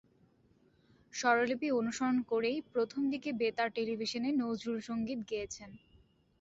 স্বরলিপি 1.13 1.67
অনুসরণ 1.79 2.17
করেই 2.31 2.57
প্রথম 2.71 3.01
দিকে 3.11 3.29
বেতার-টেলিভিশনে 3.41 4.29
নজরুল-সঙ্গীত 4.41 5.19
গেয়েছেন। 5.31 5.69